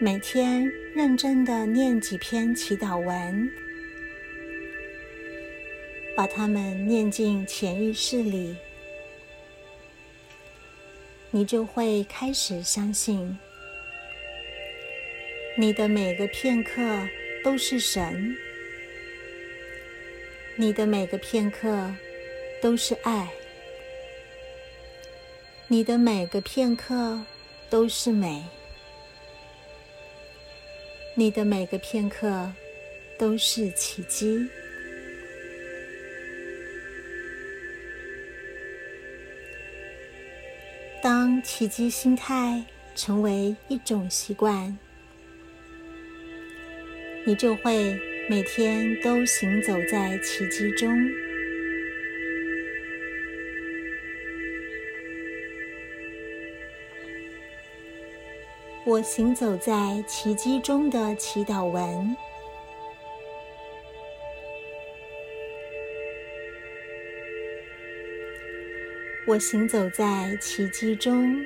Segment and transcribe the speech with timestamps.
[0.00, 3.50] 每天认真的念几篇祈祷文，
[6.16, 8.54] 把它们念进潜意识里，
[11.32, 13.36] 你就会开始相信，
[15.56, 16.80] 你的每个片刻
[17.42, 18.36] 都是神，
[20.54, 21.92] 你的每个片刻
[22.62, 23.28] 都是爱。
[25.66, 27.20] 你的每个片刻
[27.68, 28.44] 都是美，
[31.18, 32.48] 你的每个片刻
[33.18, 34.48] 都是奇迹。
[41.02, 42.62] 当奇迹心态
[42.94, 44.78] 成为一种习惯，
[47.26, 47.98] 你就会
[48.30, 50.96] 每天都行走在奇迹中。
[58.88, 62.16] 我行走在奇迹中的祈祷文。
[69.26, 71.38] 我行走在奇迹中，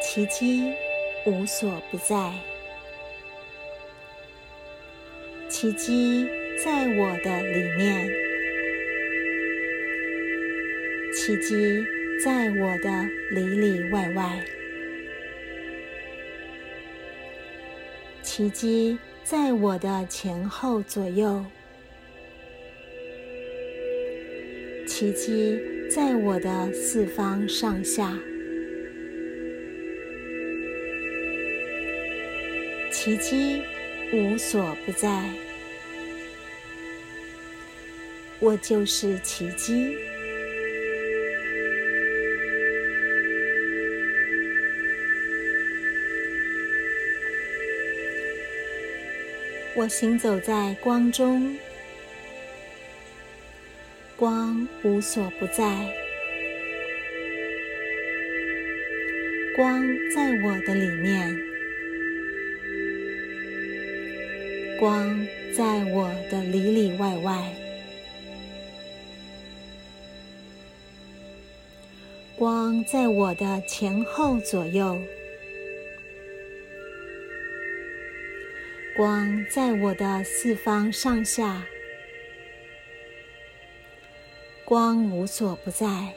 [0.00, 0.72] 奇迹
[1.26, 2.32] 无所不在，
[5.48, 6.28] 奇迹
[6.64, 8.08] 在我的里面，
[11.12, 11.84] 奇迹。
[12.24, 14.44] 在我的里里外外，
[18.22, 21.44] 奇迹在我的前后左右，
[24.86, 28.16] 奇迹在我的四方上下，
[32.92, 33.60] 奇迹
[34.12, 35.28] 无所不在，
[38.38, 39.96] 我就是奇迹。
[49.74, 51.56] 我行走在光中，
[54.16, 55.90] 光无所不在，
[59.56, 59.82] 光
[60.14, 61.34] 在我的里面，
[64.78, 67.54] 光在我的里里外外，
[72.36, 75.00] 光在我的前后左右。
[79.02, 81.66] 光在我的四方上下，
[84.64, 86.14] 光无所不在，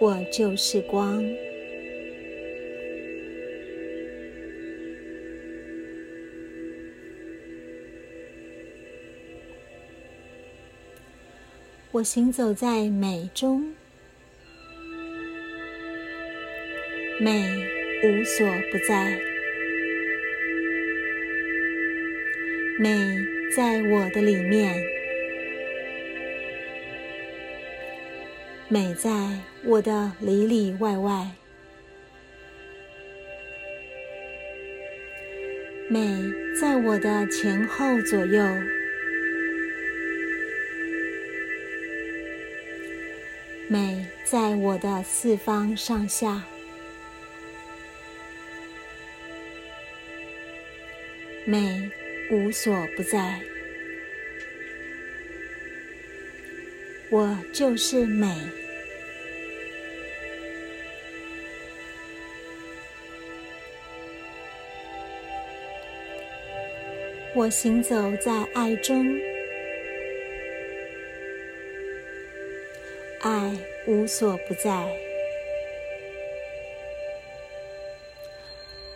[0.00, 1.22] 我就是光。
[11.90, 13.74] 我行走在美中，
[17.20, 17.44] 美
[18.02, 19.27] 无所不在。
[22.80, 22.96] 美
[23.56, 24.72] 在我的里面，
[28.68, 29.10] 美在
[29.64, 31.26] 我的里里外外，
[35.90, 36.06] 美
[36.60, 38.44] 在我的前后左右，
[43.66, 46.44] 美在我的四方上下，
[51.44, 51.90] 美。
[52.30, 53.40] 无所不在，
[57.10, 58.36] 我就是美。
[67.34, 69.06] 我行走在爱中，
[73.20, 73.56] 爱
[73.86, 74.86] 无所不在，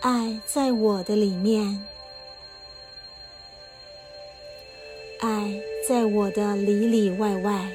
[0.00, 1.95] 爱在我的里面。
[5.18, 7.66] 爱在我的里里外外，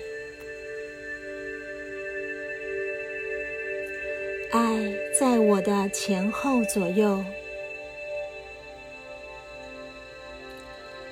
[4.52, 7.26] 爱在我的前后左右，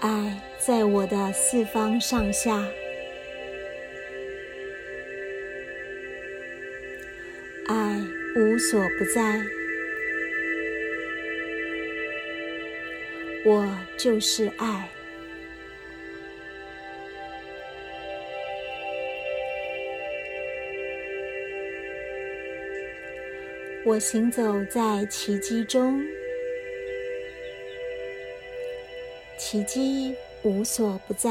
[0.01, 2.63] 爱在我的四方上下，
[7.65, 7.99] 爱
[8.35, 9.41] 无所不在，
[13.43, 13.67] 我
[13.97, 14.87] 就是爱。
[23.85, 26.03] 我行走在奇迹中。
[29.39, 31.29] 奇迹无所不在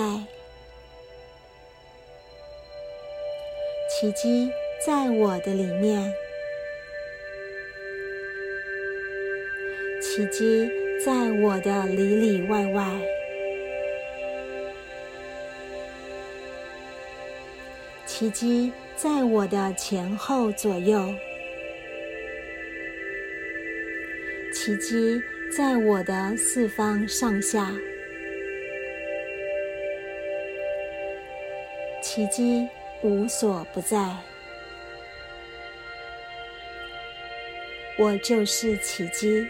[3.91, 4.51] 奇迹
[4.85, 6.11] 在我的里面
[10.01, 10.69] 奇迹
[11.05, 12.99] 在我的里里外外
[18.07, 21.15] 奇迹在我的前后左右。
[24.69, 27.73] 奇迹在我的四方上下，
[32.03, 32.69] 奇迹
[33.03, 34.15] 无所不在。
[37.97, 39.47] 我就是奇迹。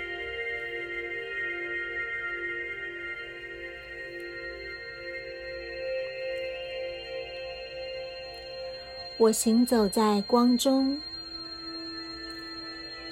[9.17, 11.03] 我行走在光中，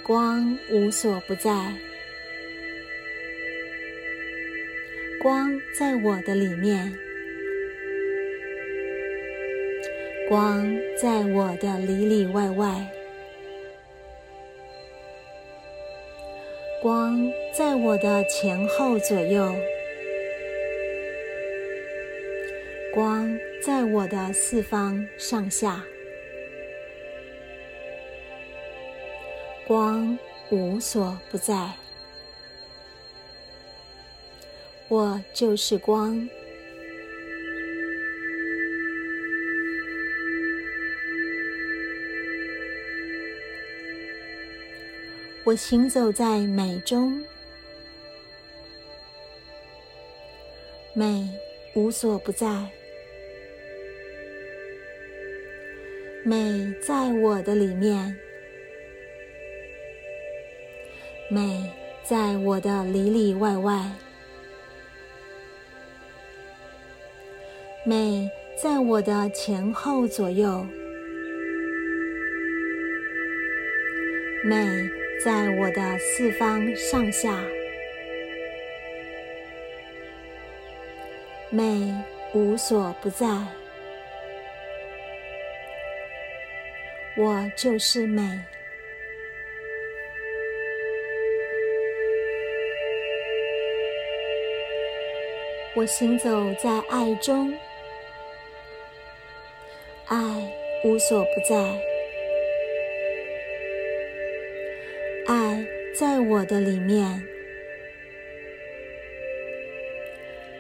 [0.05, 1.75] 光无所不在，
[5.26, 6.96] 光在我的里面，
[10.28, 10.64] 光
[11.02, 12.88] 在我的里里外外。
[16.81, 19.52] 光在我的前后左右，
[22.94, 25.84] 光在我的四方上下，
[29.67, 30.17] 光
[30.50, 31.69] 无所不在。
[34.88, 36.29] 我就是光。
[45.44, 47.25] 我行走在美中，
[50.93, 51.29] 美
[51.75, 52.69] 无所不在，
[56.25, 58.17] 美在我的里面，
[61.31, 61.71] 美
[62.03, 63.88] 在我的里里外外，
[67.88, 68.29] 美
[68.61, 70.67] 在我的前后左右，
[74.44, 74.67] 美。
[75.25, 77.43] 在我的四方上下，
[81.49, 81.91] 美
[82.35, 83.27] 无所不在。
[87.17, 88.23] 我就是美。
[95.75, 96.29] 我行走
[96.62, 97.53] 在爱中，
[100.08, 100.17] 爱
[100.85, 101.56] 无所不在。
[105.26, 105.67] 爱
[105.99, 107.20] 在我的里面，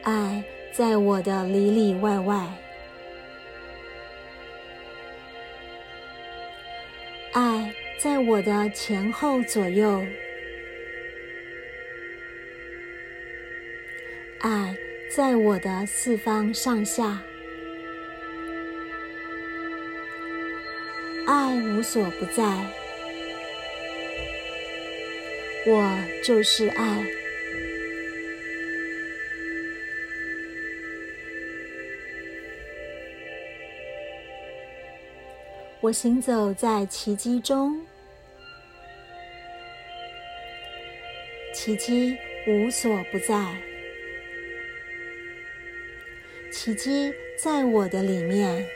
[0.02, 2.44] 爱在我的里里外外，
[7.32, 10.04] 爱在我的前后左右，
[14.40, 14.76] 爱
[15.08, 17.22] 在我的四方上下，
[21.26, 22.42] 爱无所不在。
[25.66, 27.04] 我就是爱。
[35.80, 37.80] 我行走在奇迹中，
[41.54, 42.16] 奇迹
[42.48, 43.54] 无所不在，
[46.50, 48.66] 奇迹在我的里面，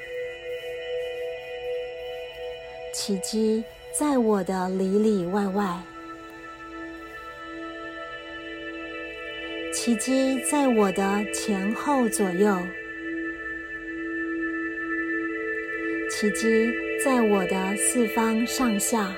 [3.03, 3.65] 奇迹
[3.99, 5.75] 在我的里里外外。
[9.73, 12.55] 奇迹在我的前后左右，
[16.11, 16.71] 奇迹
[17.03, 19.11] 在我的四方上下，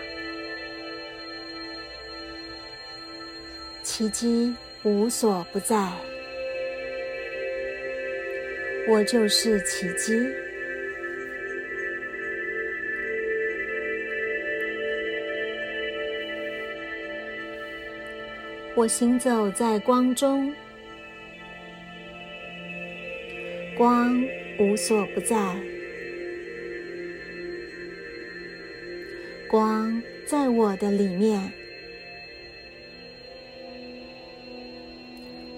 [3.83, 5.91] 奇迹无所不在。
[8.89, 10.42] 我就是奇迹。
[18.83, 20.53] 我行走在光中，
[23.77, 24.21] 光
[24.59, 25.57] 无所不在，
[29.49, 31.53] 光在我的里面，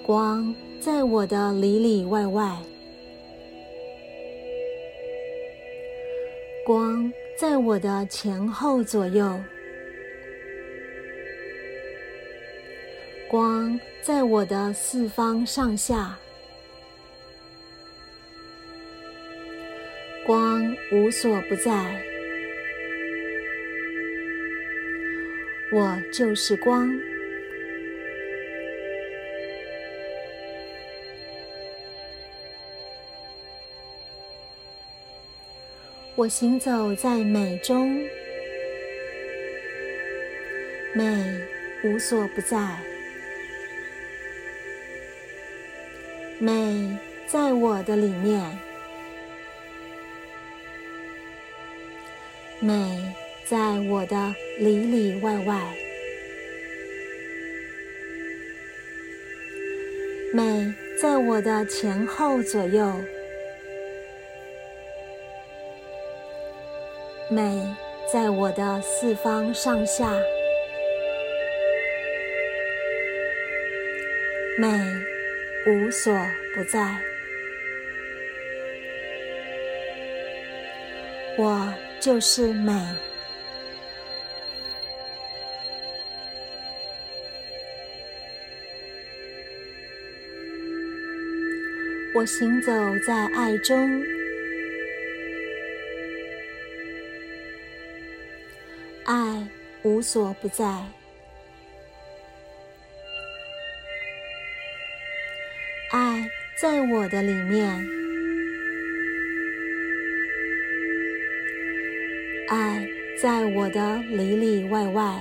[0.03, 2.55] 光在我的里里外外，
[6.67, 9.41] 光在我的前后左右。
[13.35, 16.17] 光在我的四方上下，
[20.25, 20.63] 光
[20.93, 22.01] 无所不在。
[25.73, 26.89] 我就是光。
[36.15, 38.01] 我行走在美中，
[40.95, 41.05] 美
[41.83, 42.94] 无所不在。
[46.45, 48.39] 美在我的里面，
[52.61, 53.01] 美
[53.47, 53.57] 在
[53.89, 55.59] 我的里里外外，
[60.35, 60.71] 美
[61.01, 62.93] 在我的前后左右，
[67.31, 67.59] 美
[68.13, 70.13] 在我的四方上下。
[74.59, 74.69] 美
[75.67, 76.13] 无所
[76.55, 76.95] 不在，
[81.39, 82.73] 我就是美。
[92.15, 92.73] 我行走
[93.07, 94.03] 在爱中，
[99.07, 99.49] 爱
[99.83, 100.85] 无所不在。
[106.57, 107.69] 在我的里面，
[112.49, 112.87] 爱
[113.21, 115.21] 在我的里里外外，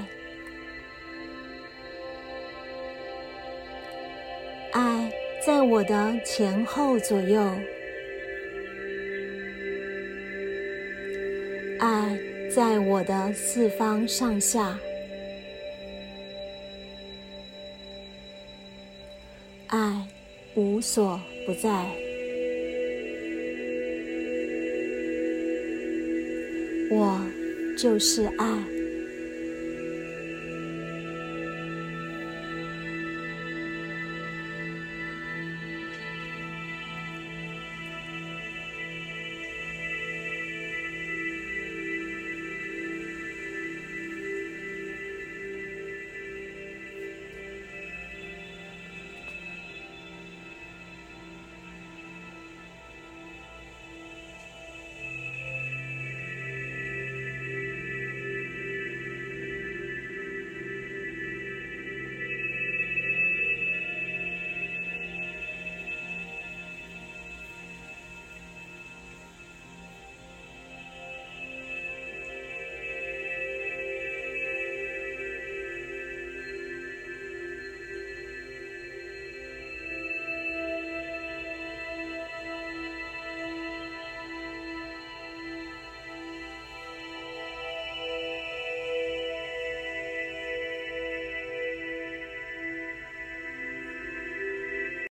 [4.71, 5.11] 爱
[5.45, 7.41] 在我的前后左右，
[11.79, 12.17] 爱
[12.55, 14.79] 在我的四方上下，
[19.67, 20.07] 爱。
[20.55, 21.85] 无所不在，
[26.91, 27.19] 我
[27.77, 28.82] 就是爱。